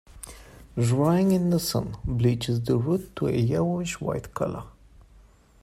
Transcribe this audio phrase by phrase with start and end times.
[0.79, 4.63] Drying in the sun bleaches the root to a yellowish-white color.